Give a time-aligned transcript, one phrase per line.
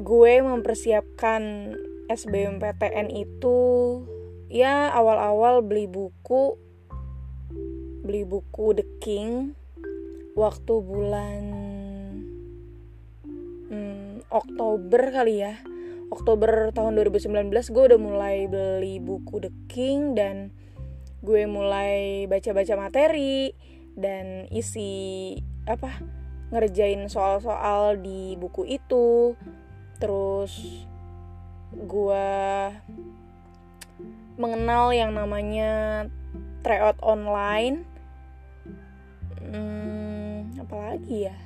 [0.02, 1.72] Gue mempersiapkan
[2.10, 3.58] SBMPTN itu
[4.50, 6.58] ya awal-awal beli buku
[8.04, 9.56] beli buku The King
[10.36, 11.44] waktu bulan
[13.70, 15.56] hmm, Oktober kali ya.
[16.10, 20.50] Oktober tahun 2019 gue udah mulai beli buku The King dan
[21.24, 23.56] gue mulai baca-baca materi
[23.94, 25.38] dan isi
[25.70, 26.02] apa
[26.54, 29.38] ngerjain soal-soal di buku itu.
[29.98, 30.86] Terus
[31.74, 32.30] gue
[34.38, 36.06] mengenal yang namanya
[36.66, 37.86] tryout online.
[39.44, 41.38] Hmm, apalagi ya?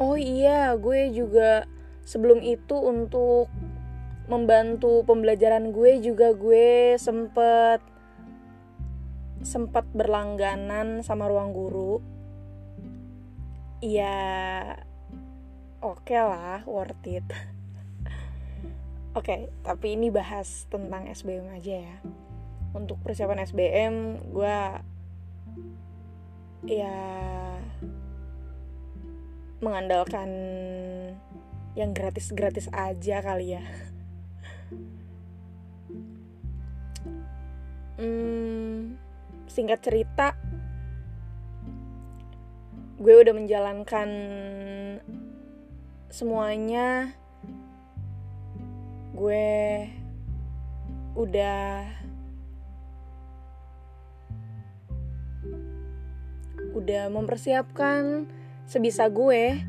[0.00, 1.68] Oh iya gue juga
[2.08, 3.52] sebelum itu untuk
[4.30, 7.82] membantu pembelajaran gue juga gue sempet
[9.40, 12.00] sempat berlangganan sama ruang guru.
[13.80, 14.16] Ya
[15.80, 17.24] oke okay lah worth it.
[19.10, 21.96] Oke okay, tapi ini bahas tentang SBM aja ya.
[22.70, 23.94] Untuk persiapan SBM
[24.30, 24.58] gue
[26.70, 26.96] ya
[29.58, 30.30] mengandalkan
[31.74, 33.64] yang gratis-gratis aja kali ya.
[38.00, 38.96] Hmm,
[39.60, 40.32] singkat cerita
[42.96, 44.08] gue udah menjalankan
[46.08, 47.12] semuanya.
[49.12, 49.84] Gue
[51.12, 51.84] udah
[56.72, 58.32] udah mempersiapkan
[58.64, 59.60] sebisa gue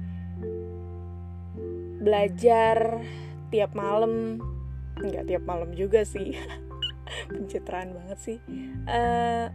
[1.99, 3.03] belajar
[3.51, 4.39] tiap malam.
[5.03, 6.31] Nggak tiap malam juga sih
[7.33, 8.37] pencitraan banget sih.
[8.87, 9.47] Uh,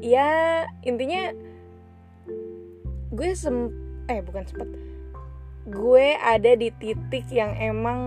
[0.00, 1.34] ya intinya
[3.10, 3.70] gue sem
[4.06, 4.68] eh bukan sempet.
[5.70, 8.00] Gue ada di titik yang emang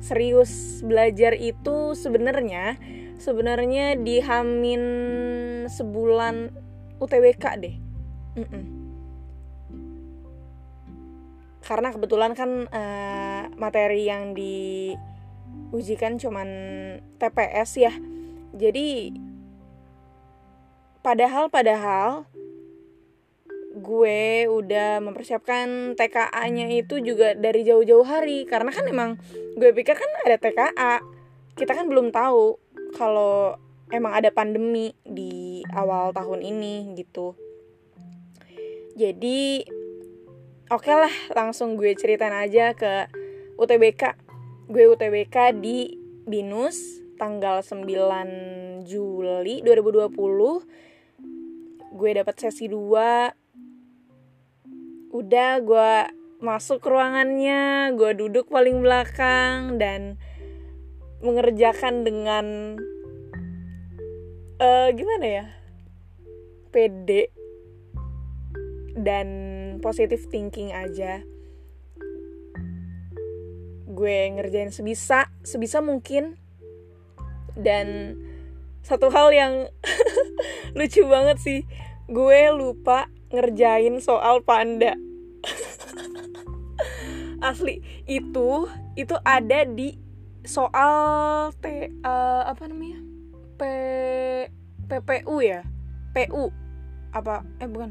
[0.00, 2.78] serius belajar itu sebenarnya
[3.16, 4.82] sebenarnya di Hamin
[5.68, 6.52] sebulan
[7.00, 7.76] UTBK deh.
[8.36, 8.64] Mm -mm.
[11.66, 14.38] karena kebetulan kan uh, materi yang
[15.70, 16.48] diujikan cuman
[17.18, 17.92] TPS ya.
[18.56, 19.12] Jadi
[21.02, 22.24] padahal padahal
[23.76, 28.48] gue udah mempersiapkan TKA-nya itu juga dari jauh-jauh hari.
[28.48, 29.20] Karena kan emang
[29.58, 31.04] gue pikir kan ada TKA
[31.56, 32.60] kita kan belum tahu
[32.96, 33.56] kalau
[33.92, 37.36] emang ada pandemi di awal tahun ini gitu.
[38.96, 39.64] Jadi
[40.72, 43.08] oke okay lah langsung gue ceritain aja ke
[43.56, 44.25] UTBK
[44.66, 45.94] gue UTBK di
[46.26, 50.10] Binus tanggal 9 Juli 2020
[51.96, 53.46] gue dapat sesi 2
[55.16, 55.92] udah gue
[56.40, 57.94] masuk ruangannya.
[57.96, 60.20] Gue duduk paling belakang dan
[61.24, 62.76] mengerjakan dengan
[64.60, 65.46] uh, gimana ya?
[66.68, 67.32] Pede
[68.96, 69.28] dan
[69.80, 71.24] positive thinking aja
[73.96, 76.36] gue ngerjain sebisa sebisa mungkin.
[77.56, 78.20] Dan
[78.84, 79.72] satu hal yang
[80.78, 81.60] lucu banget sih
[82.06, 84.94] gue lupa ngerjain soal panda.
[87.48, 89.96] Asli itu itu ada di
[90.46, 93.00] soal t uh, apa namanya?
[93.56, 93.62] P
[94.86, 95.66] ppu ya?
[96.14, 96.52] Pu
[97.10, 97.42] apa?
[97.58, 97.90] Eh bukan.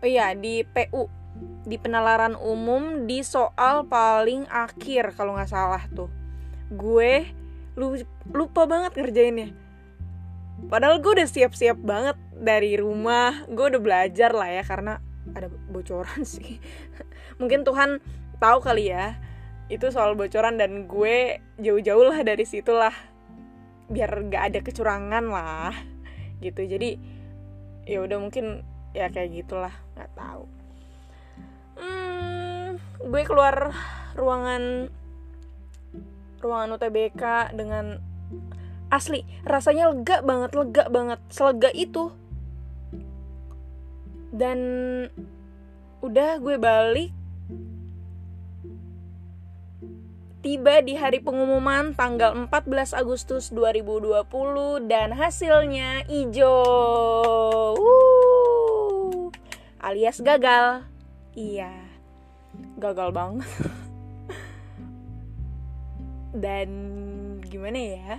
[0.00, 1.25] Oh iya di pu
[1.66, 6.06] di penalaran umum di soal paling akhir kalau nggak salah tuh.
[6.70, 7.26] Gue
[8.30, 9.50] lupa banget ngerjainnya.
[10.70, 13.44] Padahal gue udah siap-siap banget dari rumah.
[13.50, 15.02] Gue udah belajar lah ya karena
[15.34, 16.62] ada bocoran sih.
[17.42, 17.98] Mungkin Tuhan
[18.38, 19.18] tahu kali ya
[19.66, 22.94] itu soal bocoran dan gue jauh-jauh lah dari situlah.
[23.90, 25.74] Biar gak ada kecurangan lah
[26.38, 26.62] gitu.
[26.62, 26.94] Jadi
[27.90, 28.62] ya udah mungkin
[28.94, 30.55] ya kayak gitulah nggak tahu
[33.02, 33.74] gue keluar
[34.16, 34.88] ruangan
[36.40, 37.22] ruangan UTBK
[37.56, 38.00] dengan
[38.88, 42.14] asli rasanya lega banget lega banget selega itu
[44.30, 44.58] dan
[46.04, 47.10] udah gue balik
[50.46, 57.74] tiba di hari pengumuman tanggal 14 Agustus 2020 dan hasilnya hijau.
[57.74, 59.26] Uh,
[59.82, 60.86] alias gagal.
[61.34, 61.85] Iya.
[62.76, 63.48] Gagal banget.
[66.44, 66.70] dan
[67.44, 68.16] gimana ya?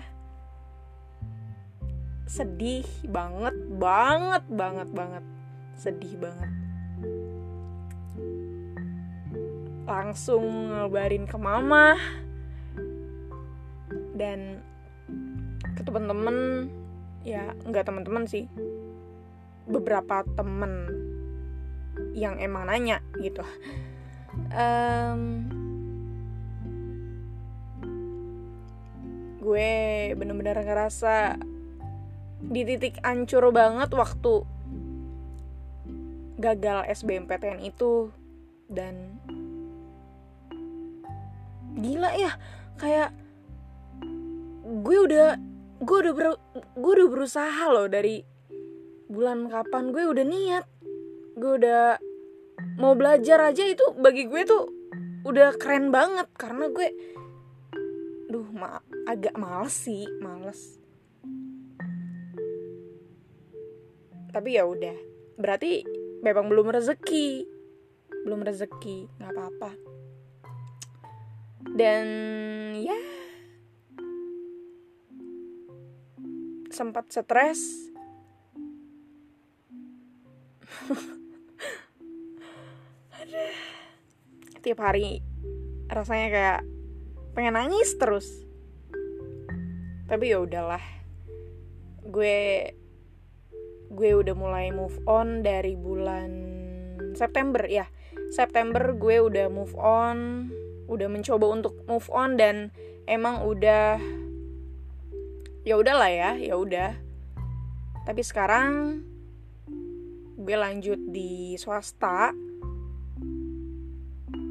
[2.27, 5.23] Sedih banget, banget, banget, banget.
[5.77, 6.67] Sedih banget
[9.87, 11.95] langsung ngabarin ke mama
[14.19, 14.59] dan
[15.79, 16.67] ke temen-temen
[17.23, 18.51] ya nggak temen-temen sih
[19.63, 20.91] beberapa temen
[22.11, 23.47] yang emang nanya gitu
[24.51, 25.21] um,
[29.41, 29.71] gue
[30.15, 31.39] bener-bener ngerasa
[32.37, 34.43] di titik ancur banget waktu
[36.37, 38.11] gagal SBMPTN itu.
[38.67, 39.15] Dan
[41.79, 42.35] gila ya
[42.75, 43.15] kayak
[44.67, 45.39] gue udah
[45.77, 46.27] gue udah ber,
[46.75, 48.21] gue udah berusaha loh dari
[49.07, 49.95] bulan kapan.
[49.95, 50.65] Gue udah niat
[51.37, 52.01] gue udah
[52.77, 54.63] mau belajar aja itu bagi gue tuh
[55.25, 56.87] udah keren banget karena gue
[58.27, 60.77] duh ma agak males sih males.
[64.31, 64.97] Tapi ya udah
[65.41, 65.81] berarti
[66.21, 67.47] memang belum rezeki
[68.27, 69.71] belum rezeki nggak apa-apa.
[71.77, 72.05] Dan
[72.77, 72.99] ya
[76.71, 77.89] sempat stres
[84.67, 85.23] tiap hari.
[85.87, 86.59] Rasanya kayak
[87.31, 88.27] pengen nangis terus.
[90.11, 90.83] Tapi ya udahlah.
[92.03, 92.75] Gue
[93.87, 96.31] gue udah mulai move on dari bulan
[97.15, 97.87] September ya.
[98.27, 100.51] September gue udah move on
[100.91, 102.71] udah mencoba untuk move on dan
[103.07, 103.99] emang udah
[105.63, 106.91] ya udahlah ya ya udah.
[108.03, 108.99] Tapi sekarang
[110.35, 112.35] gue lanjut di swasta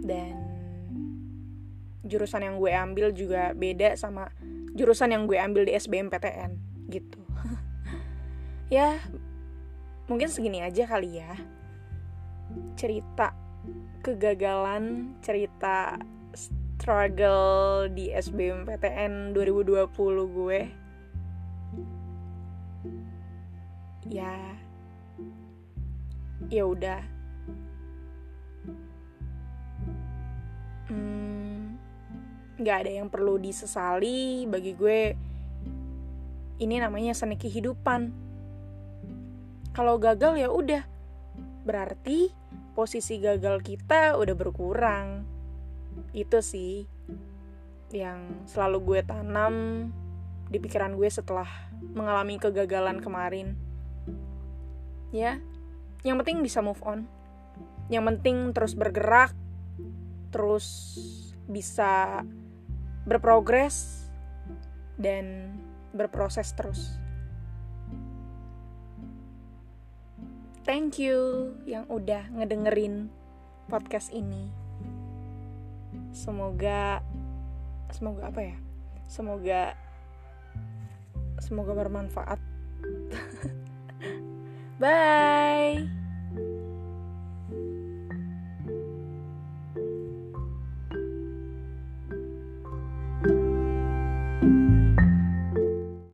[0.07, 0.35] dan
[2.07, 4.31] jurusan yang gue ambil juga beda sama
[4.79, 6.57] jurusan yang gue ambil di SBMPTN
[6.89, 7.21] gitu.
[8.67, 8.99] Ya
[10.11, 11.39] mungkin segini aja kali ya.
[12.75, 13.31] Cerita
[14.03, 15.95] kegagalan cerita
[16.35, 19.87] struggle di SBMPTN 2020
[20.35, 20.61] gue.
[24.11, 24.35] Ya
[26.51, 27.16] ya udah
[30.91, 31.77] hmm,
[32.57, 35.03] nggak ada yang perlu disesali bagi gue.
[36.57, 38.13] Ini namanya seni kehidupan.
[39.77, 40.89] Kalau gagal ya udah.
[41.67, 42.33] Berarti
[42.73, 45.29] posisi gagal kita udah berkurang.
[46.17, 46.89] Itu sih
[47.95, 49.55] yang selalu gue tanam
[50.51, 51.47] di pikiran gue setelah
[51.93, 53.53] mengalami kegagalan kemarin.
[55.13, 55.39] Ya
[56.07, 57.05] yang penting bisa move on.
[57.93, 59.35] Yang penting terus bergerak
[60.37, 60.93] terus
[61.49, 62.21] bisa
[63.09, 64.05] berprogres
[65.01, 65.57] dan
[65.97, 66.93] berproses terus.
[70.69, 73.09] Thank you yang udah ngedengerin
[73.73, 74.53] podcast ini.
[76.13, 77.01] Semoga
[77.97, 78.57] semoga apa ya?
[79.09, 79.73] Semoga
[81.41, 82.41] semoga bermanfaat.
[84.83, 86.06] Bye